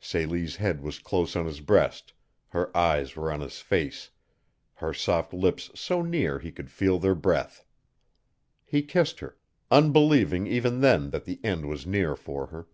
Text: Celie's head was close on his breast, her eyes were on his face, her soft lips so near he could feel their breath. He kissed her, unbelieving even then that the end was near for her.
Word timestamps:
Celie's 0.00 0.56
head 0.56 0.80
was 0.80 0.98
close 0.98 1.36
on 1.36 1.44
his 1.44 1.60
breast, 1.60 2.14
her 2.48 2.74
eyes 2.74 3.14
were 3.14 3.30
on 3.30 3.40
his 3.40 3.60
face, 3.60 4.08
her 4.76 4.94
soft 4.94 5.34
lips 5.34 5.70
so 5.74 6.00
near 6.00 6.38
he 6.38 6.50
could 6.50 6.70
feel 6.70 6.98
their 6.98 7.14
breath. 7.14 7.66
He 8.64 8.80
kissed 8.80 9.20
her, 9.20 9.36
unbelieving 9.70 10.46
even 10.46 10.80
then 10.80 11.10
that 11.10 11.26
the 11.26 11.40
end 11.44 11.66
was 11.68 11.86
near 11.86 12.16
for 12.16 12.46
her. 12.46 12.68